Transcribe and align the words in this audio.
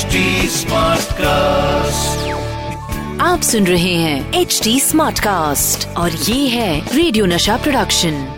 HD 0.00 0.06
cast 1.12 2.28
आप 3.20 3.40
सुन 3.40 3.66
रहे 3.66 3.94
हैं 3.94 4.32
एच 4.32 4.60
डी 4.64 4.80
स्मार्ट 4.80 5.20
कास्ट 5.20 5.96
और 5.96 6.12
ये 6.12 6.48
है 6.48 6.96
रेडियो 6.96 7.26
नशा 7.26 7.56
प्रोडक्शन 7.56 8.28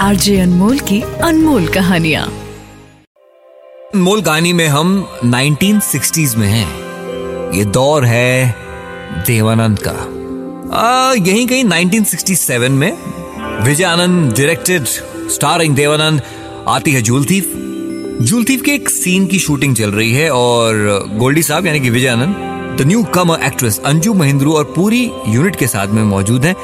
आरजे 0.00 0.40
अनमोल 0.40 0.78
की 0.78 1.00
अनमोल 1.00 1.68
कहानिया। 1.68 2.28
मूल 3.96 4.22
कहानी 4.22 4.52
में 4.52 4.68
हम 4.68 5.08
1960s 5.24 6.34
में 6.34 6.48
हैं। 6.48 6.68
ये 7.52 7.64
दौर 7.64 8.04
है 8.04 8.54
देवानंद 9.26 9.78
का। 9.88 10.10
आ, 10.78 11.12
यहीं 11.12 11.46
कहीं 11.46 11.64
1967 11.64 12.68
में 12.68 12.92
विजय 13.64 13.84
आनंद 13.84 14.32
डायरेक्टेड 14.32 14.84
स्टारिंग 15.30 15.74
देवानंद 15.74 16.22
आती 16.68 16.92
है 16.92 17.02
जूल 17.02 17.24
थीफ 17.24 17.70
जूल 18.24 18.44
थीफ 18.44 18.62
के 18.62 18.72
एक 18.72 18.88
सीन 18.88 19.26
की 19.26 19.38
शूटिंग 19.38 19.74
चल 19.76 19.90
रही 19.90 20.12
है 20.12 20.28
और 20.30 21.08
गोल्डी 21.12 21.42
साहब, 21.42 21.66
यानी 21.66 21.80
कि 21.80 21.90
Vijay 21.90 22.08
Anand 22.08 22.78
the 22.78 22.86
newcomer 23.04 23.40
actress 23.44 23.78
Anju 23.84 24.14
Mahendru 24.14 24.52
और 24.52 24.64
पूरी 24.76 25.00
यूनिट 25.28 25.56
के 25.56 25.66
साथ 25.66 25.88
में 25.88 26.02
मौजूद 26.02 26.44
हैं। 26.44 26.54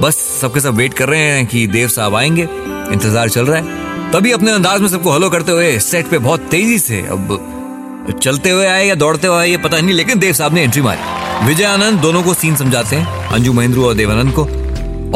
बस 0.00 0.16
सबके 0.40 0.60
सब 0.60 0.74
वेट 0.74 0.94
कर 0.94 1.08
रहे 1.08 1.20
हैं 1.20 1.46
कि 1.46 1.66
देव 1.66 1.88
साहब 1.88 2.14
आएँगे। 2.14 2.42
इंतज़ार 2.42 3.28
चल 3.28 3.46
रहा 3.46 3.56
है। 3.56 4.10
तभी 4.12 4.32
अपने 4.32 4.50
अंदाज 4.50 4.80
में 4.80 4.88
सबको 4.88 5.10
हलो 5.10 5.30
करते 5.30 5.52
हुए 5.52 5.78
सेट 5.78 6.06
पे 6.06 6.18
बहुत 6.18 6.40
तेज़ी 6.40 6.78
से, 6.78 7.00
अब 7.00 8.16
चलते 8.22 8.50
हुए 8.50 8.66
आए 8.66 8.86
या 8.86 8.94
दौड़ते 8.94 9.26
हुए 9.26 9.38
आए, 9.38 9.48
ये 9.50 9.56
पता 9.56 9.80
नहीं, 9.80 9.94
लेकिन 9.94 10.18
देव 10.18 10.32
साहब 10.32 10.54
ने 10.54 10.62
एंट्री 10.62 10.82
मारी। 10.82 11.46
विजय 11.46 11.64
आनंद 11.64 12.00
दोनों 12.00 12.22
को 12.22 12.34
सीन 12.34 12.56
समझाते 12.56 12.96
हैं, 12.96 13.28
अंजू 13.28 13.52
महेंद्रू 13.52 13.86
और 13.86 13.94
देवानंद 13.94 14.32
को। 14.38 14.44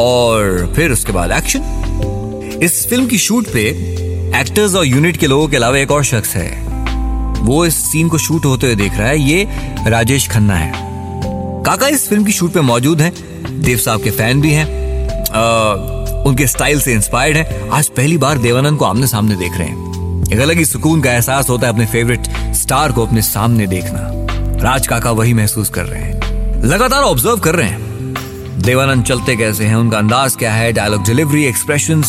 और 0.03 0.73
फिर 0.75 0.91
उसके 0.91 1.11
बाद 1.11 1.31
एक्शन 1.31 2.59
इस 2.63 2.87
फ़िल्म 2.89 3.07
की 3.07 3.17
शूट 3.17 3.47
पे 3.47 4.02
एक्टर्स 4.35 4.75
और 4.75 4.85
यूनिट 4.85 5.17
के 5.17 5.27
लोगों 5.27 5.47
के 5.47 5.57
अलावा 5.57 5.77
एक 5.77 5.91
और 5.91 6.03
शख्स 6.03 6.35
है। 6.35 6.49
वो 7.39 7.65
इस 7.65 7.75
सीन 7.91 8.07
को 8.09 8.17
शूट 8.17 8.45
होते 8.45 8.67
हुए 8.67 8.75
देख 8.75 8.97
रहा 8.97 9.07
है। 9.07 9.19
ये 9.19 9.47
राजेश 9.87 10.27
खन्ना 10.29 10.55
है। 10.55 10.71
काका 11.63 11.87
इस 11.87 12.07
फ़िल्म 12.09 12.23
की 12.23 12.31
शूट 12.31 12.53
पे 12.53 12.61
मौजूद 12.61 13.01
हैं। 13.01 13.13
देव 13.61 13.77
साहब 13.77 14.03
के 14.03 14.11
फ़ैन 14.11 14.41
भी 14.41 14.51
हैं। 14.51 14.65
उनके 16.23 16.47
स्टाइल 16.47 16.79
से 16.81 16.93
इंस्पायर्ड 16.93 17.37
हैं। 17.37 17.69
आज 17.69 17.87
पहली 17.89 18.17
बार 18.17 18.37
देवानंद 18.37 18.79
को 18.79 18.85
आमने 18.85 19.07
सामने 19.07 19.35
देख 19.35 19.57
रहे 19.57 19.67
हैं। 19.67 20.31
एक 20.33 20.39
अलग 20.39 20.57
ही 20.57 20.65
सुकून 20.65 21.01
का 21.01 21.13
एहसास 21.13 21.49
होता 21.49 21.67
है 21.67 21.73
अपने 21.73 21.85
फेवरेट 21.85 22.53
स्टार 22.55 22.91
को 22.91 23.05
अपने 23.05 23.21
सामने 23.21 23.67
देखना। 23.67 24.09
राज 24.63 24.87
काका 24.87 25.11
वही 25.11 25.33
महसूस 25.33 25.69
कर 25.69 25.85
रहे 25.85 26.01
हैं। 26.01 26.63
लगातार 26.63 27.03
ऑब्ज़र्व 27.03 27.37
कर 27.37 27.55
रहे 27.55 27.67
हैं। 27.67 27.82
देवानंद 28.63 29.03
चलते 29.05 29.35
कैसे 29.35 29.65
हैं? 29.65 29.75
उनका 29.75 29.97
अंदाज 29.97 30.35
क्या 30.35 30.51
है? 30.53 30.71
डायलॉग 30.73 31.03
डिलीवरी 31.05 31.43
एक्सप्रेशन 31.45 32.03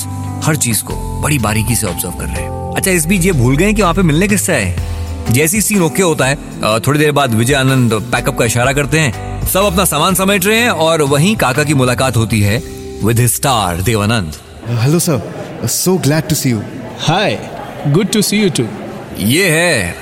हर 0.44 0.56
चीज़ 0.56 0.82
को 0.84 0.94
बड़ी 1.22 1.38
बारीकी 1.38 1.76
से 1.76 1.86
ऑब्ज़र्व 1.86 2.12
कर 2.12 2.24
रहे 2.24 2.42
हैं। 2.42 2.74
अच्छा 2.76 2.90
इस 2.90 3.06
बीच 3.06 3.24
ये 3.24 3.32
भूल 3.32 3.56
गए 3.56 3.72
कि 3.72 3.82
वहाँ 3.82 3.94
पे 3.94 4.02
मिलने 4.02 4.28
किससे 4.28 4.52
आए 4.54 5.32
जैसी 5.32 5.60
सीन 5.60 5.82
ओके 5.82 6.02
होता 6.02 6.26
है 6.26 6.80
थोड़ी 6.80 6.98
देर 6.98 7.12
बाद 7.12 7.34
विजय 7.34 7.54
आनंद 7.54 7.92
पैकअप 8.12 8.38
का 8.38 8.44
इशारा 8.44 8.72
करते 8.72 8.98
हैं। 8.98 9.46
सब 9.46 9.64
अपना 9.64 9.84
सामान 9.84 10.14
समेट 10.14 10.44
रहे 10.46 10.60
हैं 10.60 10.70
और 10.70 11.02
वहीं 11.04 11.34
काका 11.36 11.64
की 11.64 11.74
मुलाकात 11.74 12.16
होती 12.16 12.40
है 12.40 12.62
with 13.04 13.26
star 13.26 13.80
Dev Anand. 13.82 14.36
Hello 14.80 14.98
sir 14.98 15.66
so 15.70 15.96
glad 15.98 16.28
to 16.28 16.34
see 16.34 16.50
you 16.50 16.62
hi 17.00 17.38
good 17.88 18.12
to 18.12 18.22
see 18.22 18.42
you 18.42 18.50
too 18.50 18.66
ये 19.24 19.48
है 19.50 19.94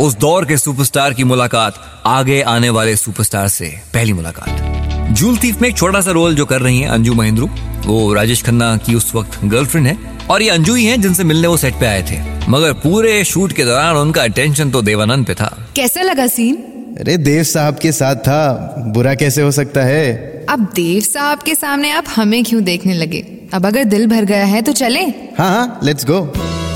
उस 0.00 0.16
दौर 0.18 0.44
के 0.44 0.56
सुपरस्टार 0.58 1.14
की 1.14 1.24
मुलाकात 1.24 1.80
आगे 2.06 2.40
आने 2.48 2.70
वाले 2.70 2.96
सुपरस्टार 2.96 3.48
से 3.48 3.72
पहली 3.94 4.12
मुलाकात। 4.12 4.79
जूल 5.10 5.36
थीफ 5.36 5.60
में 5.62 5.68
एक 5.68 5.76
छोटा 5.76 6.00
सा 6.00 6.10
रोल 6.10 6.34
जो 6.34 6.44
कर 6.46 6.60
रही 6.60 6.78
हैं 6.80 6.88
अंजू 6.88 7.14
महेंद्रू। 7.14 7.48
वो 7.86 8.12
राजेश 8.14 8.42
खन्ना 8.42 8.76
की 8.76 8.94
उस 8.94 9.14
वक्त 9.14 9.38
गर्लफ्रेंड 9.44 9.86
है 9.86 9.96
और 10.30 10.42
ये 10.42 10.50
अंजू 10.50 10.74
ही 10.74 10.84
हैं 10.84 11.00
जिनसे 11.00 11.24
मिलने 11.24 11.48
वो 11.48 11.56
सेट 11.56 11.74
पे 11.74 11.86
आए 11.86 12.02
थे। 12.02 12.18
मगर 12.48 12.72
पूरे 12.72 13.22
शूट 13.24 13.52
के 13.52 13.64
दौरान 13.64 13.96
उनका 13.96 14.22
अटेंशन 14.22 14.70
तो 14.70 14.82
देवानंद 14.82 15.26
पे 15.26 15.34
था। 15.34 15.50
कैसा 15.76 16.02
लगा 16.02 16.26
सीन 16.26 16.56
अरे 17.00 17.16
देव 17.16 17.42
साहब 17.44 17.78
के 17.78 17.92
साथ 17.92 18.16
था। 18.16 18.74
बुरा 18.94 19.14
कैसे 19.14 19.42
हो 19.42 19.50
सकता 19.50 19.82
है? 19.82 20.14
अब 20.48 20.60
देव 20.74 21.00
साहब 21.00 21.38
के 21.38 21.54
सामने 21.54 21.90
आप 21.90 22.04
हमें 22.16 22.42
क्यों 22.44 22.62
देखने 22.64 22.94
लगे? 22.94 23.26
अब 23.54 23.66
अगर 23.66 23.84
दिल 23.84 24.06
भर 24.06 24.24
गया 24.24 24.44
है 24.44 24.62
तो 24.62 24.72
चले। 24.72 25.00
हाँ 25.38 25.50
हाँ 25.50 25.80
लेट्स 25.84 26.06
गो 26.06 26.20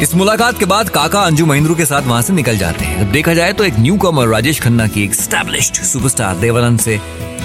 इस 0.03 0.15
मुलाकात 0.15 0.59
के 0.59 0.65
बाद 0.65 0.89
काका 0.89 1.21
अंजू 1.21 1.45
महेंद्रू 1.47 1.75
के 1.75 1.85
साथ 1.87 2.03
वहाँ 2.03 2.23
से 2.23 2.33
निकल 2.33 2.57
जाते 2.59 2.85
हैं। 2.85 3.11
देखा 3.13 3.35
जाए 3.35 3.53
तो 3.53 3.65
एक 3.65 3.79
न्यू 3.79 3.97
कमर 3.97 4.29
राजेश 4.29 4.61
खन्ना 4.61 4.87
की 4.87 5.03
एक 5.05 5.15
सुपरस्टार 5.15 6.37
देवानंद 6.37 6.79
से 6.81 6.99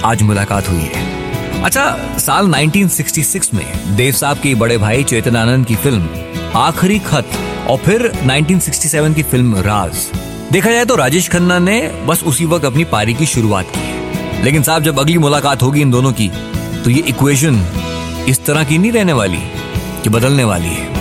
आज 0.06 0.22
मुलाकात 0.22 0.70
हुई 0.70 0.82
है। 0.84 1.64
अच्छा 1.64 2.18
साल 2.20 2.48
1966 2.48 3.54
में 3.54 3.96
देव 3.96 4.14
साहब 4.14 4.38
के 4.38 4.56
बड़े 4.56 4.78
भाई 4.78 5.04
चेतन 5.04 5.36
आनंद 5.36 5.66
की 5.66 5.76
फ़िल्म 5.76 6.10
आखिरी 6.58 7.00
खत 7.00 7.38
और 7.70 7.78
फिर 7.78 8.08
1967 8.08 9.16
की 9.16 9.24
फ़िल्म 9.24 9.62
राज। 9.62 10.10
देखा 10.52 10.72
जाए 10.72 10.86
तो 10.86 10.96
राजेश 10.96 11.30
खन्ना 11.30 11.60
ने 11.60 11.82
बस 12.08 12.24
उसी 12.24 12.46
वक्त 12.46 12.66
अपनी 12.66 12.84
पारी 12.88 13.14
की 13.14 13.26
शुरुआत 13.26 13.66
की 13.66 13.80
है। 13.80 14.44
लेकिन 14.44 14.64
साहब, 14.64 14.84
जब 14.84 15.00
अगली 15.00 15.18
मुलाकात 15.18 15.64
होगी 15.64 15.82
इन 15.82 15.92
दोनों 15.92 16.12
की 16.12 16.32
तो 16.84 16.90
ये 16.90 17.04
इक्वेशन 17.08 17.66
इस 18.30 18.46
तरह 18.46 18.64
की 18.64 18.78
नहीं 18.78 18.92
रहने 18.92 19.14
वाली 19.14 19.42
कि 20.04 20.10
बदलने 20.10 20.44
वाली 20.44 20.70
है। 20.70 20.99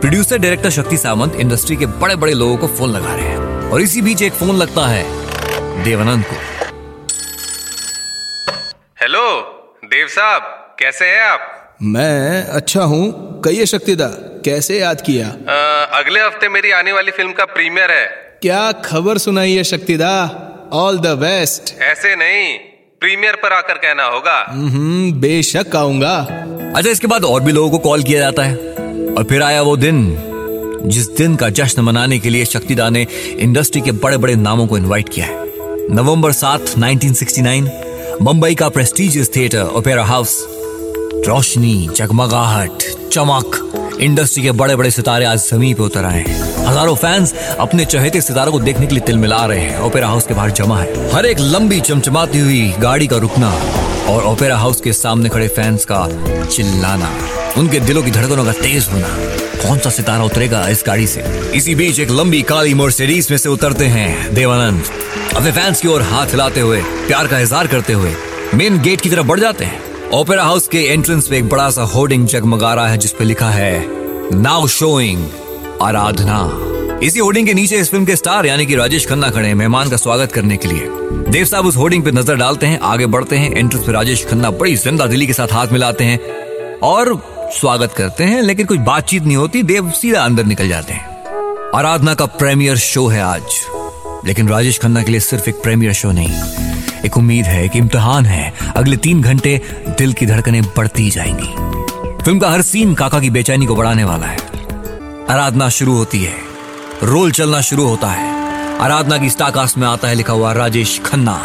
प्रोड्यूसर 0.00 0.38
डायरेक्टर 0.38 0.70
शक्ति 0.70 0.96
सामंत 0.96 1.34
इंडस्ट्री 1.34 1.76
के 1.76 1.86
बड़े 1.86 2.16
बड़े 2.16 2.34
लोगों 2.34 2.56
को 2.56 2.66
फ़ोन 2.66 2.90
लगा 2.90 3.14
रहे 3.14 3.24
हैं 3.24 3.70
और 3.70 3.80
इसी 3.80 4.02
बीच 4.02 4.22
एक 4.22 4.32
फ़ोन 4.32 4.56
लगता 4.56 4.86
है 4.86 5.04
देवानंद 5.84 6.24
को। 6.24 6.36
हेलो 9.00 9.24
देव 9.84 10.06
साहब 10.06 10.42
कैसे 10.78 11.04
हैं 11.04 11.22
आप? 11.22 11.76
मैं 11.82 12.44
अच्छा 12.44 12.82
हूँ। 12.82 13.40
कहिए 13.42 13.66
शक्तिदा 13.66 14.06
कैसे 14.44 14.78
याद 14.78 15.00
किया? 15.00 15.28
अ, 15.28 15.90
अगले 15.98 16.20
हफ़्ते 16.20 16.48
मेरी 16.48 16.70
आने 16.70 16.92
वाली 16.92 17.10
फ़िल्म 17.10 17.32
का 17.32 17.44
प्रीमियर 17.44 17.90
है। 17.90 18.06
क्या 18.42 18.72
खबर 18.72 19.18
सुनाई 19.18 19.52
है 19.52 19.64
शक्तिदा। 19.64 20.14
ऑल 20.72 20.98
द 20.98 21.06
बेस्ट 21.06 21.82
ऐसे 21.82 22.16
नहीं 22.16 22.58
प्रीमियर 23.00 23.36
पर 23.36 23.52
आकर 23.52 23.74
कहना 23.74 24.04
होगा। 24.04 24.46
हम्म 24.48 25.12
बेशक 25.12 25.76
आऊँगा। 25.76 26.16
अच्छा 26.76 26.90
इसके 26.90 27.06
बाद 27.06 27.24
और 27.24 27.40
भी 27.40 27.52
लोगों 27.52 27.70
को 27.70 27.78
कॉल 27.78 28.02
किया 28.02 28.20
जाता 28.20 28.42
है। 28.42 28.67
और 29.16 29.24
फिर 29.24 29.42
आया 29.42 29.62
वो 29.62 29.76
दिन, 29.76 30.16
जिस 30.84 31.08
दिन 31.10 31.36
का 31.36 31.48
जश्न 31.50 31.82
मनाने 31.82 32.18
के 32.18 32.30
लिए 32.30 32.44
शक्तिदा 32.44 32.88
ने 32.90 33.06
इंडस्ट्री 33.38 33.80
के 33.80 33.92
बड़े 33.92 34.16
बड़े 34.16 34.34
नामों 34.36 34.66
को 34.66 34.76
इनवाइट 34.78 35.08
किया 35.08 35.26
है। 35.26 35.46
नवंबर 35.90 36.32
सात 36.32 36.74
1969 36.78 37.70
मुंबई 38.22 38.54
का 38.54 38.68
प्रेस्टिजियस 38.68 39.30
थिएटर 39.36 39.62
ओपेरा 39.76 40.04
हाउस 40.04 40.36
रोशनी, 41.28 41.88
जगमगाहट, 41.96 42.82
चमक, 43.12 43.98
इंडस्ट्री 44.00 44.42
के 44.42 44.52
बड़े 44.52 44.76
बड़े 44.76 44.90
सितारे 44.90 45.24
आज 45.24 45.38
ज़मीन 45.38 45.74
पे 45.74 45.82
उतर 45.82 46.04
आए 46.04 46.22
हैं। 46.22 46.66
हज़ारों 46.66 46.94
फैंस 46.94 47.34
अपने 47.60 47.84
चहेते 47.84 48.20
सितारों 48.20 48.52
को 48.52 48.60
देखने 48.60 48.86
के 48.86 48.94
लिए 48.94 49.04
तिलमिला 49.04 49.44
रहे 49.46 49.60
हैं। 49.60 49.80
ओपेरा 49.80 50.08
हाउस 50.08 50.26
के 50.26 50.34
बाहर 50.34 50.50
जमा 50.50 50.80
है। 50.80 51.10
हर 51.12 51.26
एक 51.26 51.40
लंबी 51.40 51.80
चमचमाती 51.80 52.38
हुई 52.38 52.68
गाड़ी 52.80 53.06
का 53.06 53.16
रुकना 53.16 53.50
और 54.08 54.24
ओपेरा 54.24 54.56
हाउस 54.56 54.80
के 54.80 54.92
सामने 54.92 55.28
खड़े 55.28 55.48
फैंस 55.48 55.84
का 55.84 56.06
चिल्लाना। 56.46 57.10
उनके 57.56 57.80
दिलों 57.80 58.02
की 58.02 58.10
धड़कनों 58.10 58.44
का 58.44 58.52
तेज 58.52 58.88
होना। 58.92 59.08
कौन 59.58 59.78
सा 59.78 59.90
सितारा 59.90 60.24
उतरेगा 60.24 60.66
इस 60.68 60.82
गाड़ी 60.86 61.06
से? 61.06 61.22
इसी 61.54 61.74
बीच 61.74 61.98
एक 62.00 62.10
लंबी 62.10 62.42
काली 62.42 62.74
मर्सिडीज 62.74 63.30
में 63.30 63.38
से 63.38 63.48
उतरते 63.48 63.84
हैं 63.86 64.34
देवानंद। 64.34 64.84
अपने 65.36 65.52
फैंस 65.52 65.80
की 65.80 65.88
ओर 65.88 66.02
हाथ 66.02 66.26
हिलाते 66.26 66.60
हुए, 66.60 66.80
प्यार 67.06 67.26
का 67.26 67.38
इजहार 67.38 67.66
करते 67.66 67.92
हुए 67.92 68.14
मेन 68.54 68.80
गेट 68.82 69.00
की 69.00 69.10
तरफ़ 69.10 69.26
बढ़ 69.26 69.40
जाते 69.40 69.64
हैं। 69.64 70.10
ओपेरा 70.12 70.44
हाउस 70.44 70.68
के 70.68 70.78
एंट्रेंस 70.84 71.28
पे 71.28 71.38
एक 71.38 71.48
बड़ा 71.48 71.68
सा 71.70 71.82
होर्डिंग 71.84 72.26
जगमगा 72.26 72.72
रहा 72.74 72.88
है 72.88 72.98
जिसपे 72.98 73.24
लिखा 73.24 73.50
है, 73.50 73.86
नाउ 74.34 74.66
शोइंग 74.68 75.26
आराधना। 75.82 76.98
इसी 77.02 77.18
होर्डिंग 77.18 77.46
के 77.46 77.54
नीचे 77.54 77.76
इस 77.76 77.90
फ़िल्म 77.90 78.04
के 78.04 78.16
स्टार, 78.16 78.46
यानी 78.46 78.66
कि 78.66 78.74
राजेश 78.74 79.06
खन्ना 79.06 79.30
खड़े 79.30 79.46
हैं 79.48 79.54
मेहमान 79.54 79.90
का 79.90 79.96
स्वागत 79.96 80.32
करने 80.32 80.56
के 80.56 80.68
लिए। 80.68 80.88
देव 81.30 81.44
साहब 81.44 81.66
उस 81.66 81.76
होर्डिंग 81.76 82.04
पे 82.04 82.10
नज़र 82.10 82.36
डालते 82.36 82.66
हैं, 82.66 82.78
आगे 82.80 83.06
बढ़ते 83.06 83.36
हैं, 83.36 83.50
एंट्रेंस 83.50 83.84
पे 83.86 83.92
राजेश 83.92 84.24
खन्ना 84.26 84.50
बड़ी 84.52 84.76
ज़िंदा 84.76 85.06
दिली 85.06 85.26
के 85.26 85.32
साथ 85.32 85.52
हाथ 85.52 85.72
मिलाते 85.72 86.04
हैं, 86.04 86.18
और 86.82 87.12
स्वागत 87.52 87.92
करते 87.92 88.24
हैं, 88.24 88.42
लेकिन 88.42 88.66
कुछ 88.66 88.78
बातचीत 88.78 89.22
नहीं 89.22 89.36
होती, 89.36 89.62
देव 89.62 89.90
सीधा 89.90 90.20
अंदर 90.20 90.44
निकल 90.44 90.68
जाते 90.68 90.92
हैं। 90.92 91.06
आराधना 91.74 92.14
का 92.14 92.26
प्रीमियर 92.26 92.76
शो 92.76 93.06
है 93.06 93.22
आज, 93.22 93.42
लेकिन 94.24 94.48
राजेश 94.48 94.78
खन्ना 94.78 95.02
के 95.02 95.10
लिए 95.10 95.20
सिर्फ़ 95.20 95.48
एक 95.48 95.54
प्रीमियर 95.54 95.92
शो 95.92 96.12
नहीं। 96.12 96.42
एक 97.06 97.16
उम्मीद 97.16 97.44
है, 97.44 97.64
एक 97.64 97.76
इम्तिहान 97.76 98.26
है, 98.26 98.52
अगले 98.76 98.96
तीन 98.96 99.22
घंटे 99.22 99.60
दिल 99.88 100.12
की 100.12 100.26
धड़कनें 100.26 100.62
बढ़ती 100.62 101.10
जाएँगी। 101.10 101.54
फ़िल्म 102.24 102.38
का 102.38 102.50
हर 102.50 102.62
सीन 102.62 102.94
काका 102.94 103.20
की 103.20 103.30
बेचैनी 103.30 103.66
को 103.66 103.76
बढ़ाने 103.76 104.04
वाला 104.04 104.26
है। 104.26 104.38
आराधना 105.30 105.68
शुरू 105.68 105.96
होती 105.96 106.24
है, 106.24 106.34
रोल 107.02 107.32
चलना 107.32 107.60
शुरू 107.60 107.88
होता 107.88 108.08
है। 108.08 108.28
आराधना 108.78 109.18
की 109.18 109.30
स्टारकास्ट 109.30 109.78
में 109.78 109.88
आता 109.88 110.08
है 110.08 110.14
लिखा 110.14 110.32
हुआ 110.32 110.52
राजेश 110.52 111.00
खन्ना। 111.06 111.40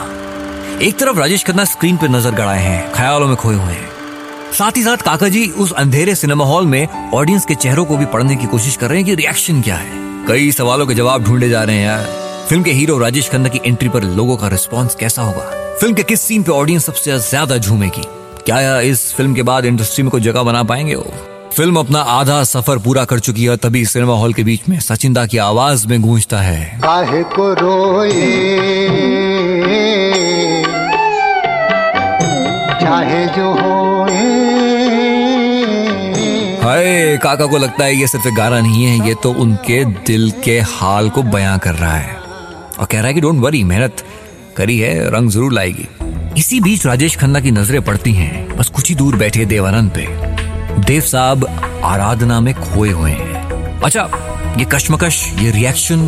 एक 0.81 1.00
तरफ़ 1.00 1.17
राजेश 1.17 1.44
खन्ना 1.44 1.65
स्क्रीन 1.65 1.97
पर 1.97 2.09
नज़र 2.09 2.31
गड़ाए 2.31 2.63
हैं, 2.63 2.94
ख्यालों 2.94 3.27
में 3.27 3.35
खोए 3.35 3.55
हुए 3.55 3.73
हैं। 3.73 3.92
साथ 4.53 4.77
ही 4.77 4.81
साथ 4.83 4.97
काका 4.97 5.27
जी 5.27 5.47
उस 5.57 5.71
अंधेरे 5.71 6.13
सिनेमा 6.15 6.45
हॉल 6.45 6.65
में 6.65 7.11
ऑडियंस 7.11 7.45
के 7.45 7.55
चेहरों 7.55 7.85
को 7.85 7.97
भी 7.97 8.05
पढ़ने 8.05 8.35
की 8.35 8.45
कोशिश 8.45 8.75
कर 8.75 8.89
रहे 8.89 8.97
हैं 8.97 9.05
कि 9.05 9.15
रिएक्शन 9.15 9.61
क्या 9.61 9.75
है। 9.75 10.25
कई 10.27 10.51
सवालों 10.51 10.85
के 10.88 10.94
जवाब 10.94 11.23
ढूंढे 11.23 11.50
जा 11.50 11.63
रहे 11.63 11.75
हैं 11.75 11.85
यार। 11.85 12.45
फ़िल्म 12.50 12.63
के 12.63 12.71
हीरो 12.71 12.97
राजेश 12.97 13.29
खन्ना 13.29 13.50
की 13.50 13.59
एंट्री 13.65 13.89
पर 13.89 14.03
लोगों 14.03 14.38
का 14.38 14.47
रिस्पॉन्स 14.47 14.95
कैसा 14.95 15.21
होगा? 15.21 15.75
फ़िल्म 15.79 15.94
के 15.95 16.03
किस 16.03 16.21
सीन 16.21 16.44
पे 16.44 16.51
ऑडियंस 16.51 16.85
सबसे 16.85 17.17
ज़्यादा 17.19 17.57
झूमेगी? 17.57 18.03
क्या 18.45 18.79
इस 18.81 19.13
फ़िल्म 19.13 19.33
के 19.35 19.44
बाद 19.44 19.65
इंडस्ट्री 19.65 20.03
में 20.03 20.11
कोई 20.11 20.21
जगह 20.21 20.44
बना 20.44 20.63
पाएँगे? 20.63 20.95
वो 20.95 21.13
फ़िल्म 21.57 21.79
अपना 21.79 22.00
आधा 22.00 22.44
सफ़र 22.44 22.77
पूरा 22.77 23.05
कर 23.05 23.19
चुकी 23.19 23.45
है, 23.45 23.57
तभी 23.57 23.85
सिनेमा 23.85 24.13
हॉल 24.13 24.33
के 24.33 24.44
बीच 24.44 24.69
में 24.69 24.79
सचिन 24.79 25.13
दा 25.13 25.25
की 25.25 25.38
आवाज़ 25.38 25.88
में 25.88 26.01
गूंजता 26.01 26.41
है। 26.41 26.79
काहे 26.83 27.23
को 27.23 27.53
रोए? 27.53 28.11
चाहे 32.81 33.25
जो 33.27 33.51
होए 33.53 34.42
हाय, 36.63 37.18
काका 37.18 37.45
को 37.45 37.57
लगता 37.57 37.83
है 37.83 37.95
ये 37.95 38.07
सिर्फ़ 38.07 38.27
एक 38.27 38.36
गाना 38.36 38.60
नहीं 38.60 38.83
है, 38.86 39.07
ये 39.07 39.13
तो 39.24 39.31
उनके 39.33 39.83
दिल 39.86 40.31
के 40.44 40.60
हाल 40.60 41.10
को 41.10 41.24
बयां 41.24 41.57
कर 41.60 41.74
रहा 41.75 41.95
है। 41.95 42.15
और 42.80 42.86
कह 42.86 42.98
रहा 42.98 43.07
है 43.07 43.13
कि 43.13 43.21
डोंट 43.21 43.39
वरी 43.39 43.63
मेहनत 43.63 44.04
करी 44.57 44.77
है, 44.80 45.10
रंग 45.10 45.30
ज़रूर 45.30 45.54
लाएगी। 45.54 45.88
इसी 46.38 46.60
बीच 46.62 46.86
राजेश 46.86 47.15
खन्ना 47.15 47.39
की 47.39 47.51
नज़रें 47.51 47.81
पड़ती 47.81 48.13
हैं, 48.13 48.57
बस 48.57 48.69
कुछ 48.69 48.89
ही 48.89 48.95
दूर 48.95 49.15
बैठे 49.15 49.45
देवानंद 49.45 49.92
पे। 49.92 50.07
देव 50.86 51.01
साहब 51.01 51.45
आराधना 51.83 52.39
में 52.39 52.54
खोए 52.54 52.92
हुए 52.92 53.12
हैं। 53.12 53.81
अच्छा 53.81 54.10
ये 54.60 54.65
कश्मकश, 54.65 55.24
ये 55.39 55.51
रिएक्शन 55.51 56.07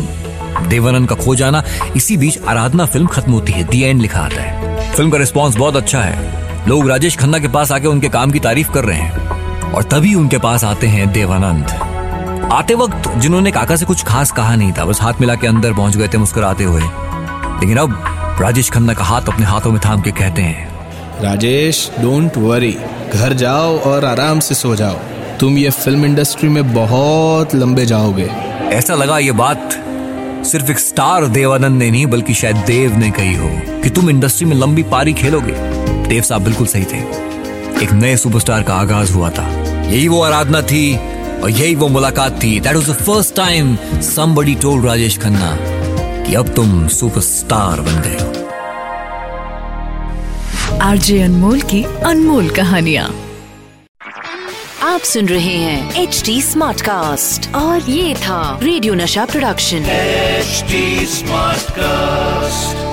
देवानंद 0.68 1.08
का 1.08 1.14
खो 1.14 1.34
जाना, 1.34 1.64
इसी 1.96 2.16
बीच 2.16 2.38
आराधना 2.38 2.84
फ़िल्म 2.86 3.06
खत्म 3.06 3.32
होती 3.32 3.52
है 3.52 3.64
दी 3.64 3.82
एंड 3.82 4.00
लिखा 4.02 4.20
आता 4.20 4.42
है। 4.42 4.92
फ़िल्म 4.94 5.10
का 5.10 5.18
रिस्पॉन्स 5.18 5.56
बहुत 5.56 5.76
अच्छा 5.76 6.02
है। 6.02 6.68
लोग 6.68 6.88
राजेश 6.88 7.16
खन्ना 7.16 7.38
के 7.38 7.48
पास 7.48 7.72
आके 7.72 7.88
उनके 7.88 8.08
काम 8.08 8.30
की 8.30 8.38
तारीफ़ 8.40 8.72
कर 8.72 8.84
रहे 8.84 8.98
हैं। 8.98 9.35
और 9.74 9.82
तभी 9.82 10.14
उनके 10.14 10.38
पास 10.38 10.64
आते 10.64 10.86
हैं 10.86 11.12
देवानंद। 11.12 11.70
आते 12.52 12.74
वक्त 12.74 13.08
जिन्होंने 13.18 13.50
काका 13.50 13.76
से 13.76 13.86
कुछ 13.86 14.04
खास 14.04 14.30
कहा 14.30 14.54
नहीं 14.56 14.72
था 14.72 14.84
बस 14.84 15.00
हाथ 15.02 15.20
मिला 15.20 15.34
के 15.34 15.46
अंदर 15.46 15.72
पहुँच 15.72 15.96
गए 15.96 16.08
थे 16.08 16.18
मुस्कुराते 16.18 16.64
हुए। 16.64 16.80
लेकिन 16.80 17.76
अब 17.76 18.38
राजेश 18.40 18.70
खन्ना 18.70 18.94
का 18.94 19.04
हाथ 19.04 19.28
अपने 19.28 19.46
हाथों 19.46 19.70
में 19.72 19.80
थाम 19.84 20.00
के 20.00 20.10
कहते 20.10 20.42
हैं 20.42 20.68
राजेश 21.22 21.90
डोंट 22.00 22.36
वरी 22.36 22.76
घर 23.14 23.32
जाओ 23.32 23.78
और 23.80 24.04
आराम 24.04 24.40
से 24.40 24.54
सो 24.54 24.74
जाओ। 24.76 24.98
तुम 25.40 25.58
ये 25.58 25.70
फ़िल्म 25.70 26.04
इंडस्ट्री 26.04 26.48
में 26.48 26.74
बहुत 26.74 27.54
लंबे 27.54 27.86
जाओगे। 27.86 28.26
ऐसा 28.72 28.94
लगा 28.94 29.18
ये 29.18 29.32
बात 29.32 29.70
सिर्फ़ 30.46 30.70
एक 30.70 30.78
स्टार 30.78 31.26
देवानंद 31.26 31.78
ने 31.78 31.90
नहीं 31.90 32.06
बल्कि 32.06 32.34
शायद 32.34 32.56
देव 32.56 32.96
ने 32.96 33.10
कही 33.10 33.34
हो 33.34 33.48
कि 33.82 33.90
तुम 33.90 34.10
इंडस्ट्री 34.10 34.46
में 34.46 34.56
लंबी 34.56 34.82
पारी 34.82 35.12
खेलोगे। 35.12 35.52
देव 36.08 36.22
साहब 36.22 36.42
बिल्कुल 36.42 36.66
सही 36.66 36.84
थे। 36.84 37.25
एक 37.82 37.92
नए 37.92 38.16
सुपरस्टार 38.16 38.62
का 38.62 38.74
आगाज़ 38.74 39.12
हुआ 39.12 39.30
था। 39.30 39.48
यही 39.82 40.08
वो 40.08 40.22
आराधना 40.22 40.62
थी 40.62 40.96
और 41.40 41.50
यही 41.50 41.74
वो 41.74 41.88
मुलाकात 41.88 42.42
थी। 42.42 42.60
That 42.60 42.76
was 42.76 42.90
the 42.90 42.92
first 42.92 43.36
time 43.36 43.76
somebody 44.00 44.56
told 44.62 44.84
Rajesh 44.84 45.18
Khanna 45.18 45.56
कि 46.24 46.34
अब 46.34 46.48
तुम 46.48 46.88
सुपरस्टार 46.88 47.80
बन 47.80 48.00
गए 48.00 48.18
हो। 48.20 48.32
आरजे 50.78 51.20
अनमोल 51.22 51.60
की 51.60 51.82
अनमोल 51.84 52.50
कहानियाँ। 52.50 53.14
आप 54.82 55.00
सुन 55.00 55.26
रहे 55.26 55.56
हैं 55.56 55.94
एच 55.94 56.22
डी 56.26 56.42
स्मार्ट 56.42 56.80
कास्ट 56.80 57.54
और 57.54 57.90
ये 57.90 58.14
था 58.14 58.58
रेडियो 58.62 58.94
नशा 58.94 59.24
प्रोडक्शन 59.24 59.76
एच 59.76 60.64
स्मार्ट 61.08 61.60
Smartcast. 61.66 62.85